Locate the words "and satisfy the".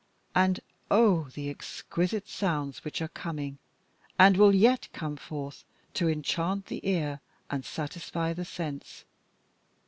7.51-8.43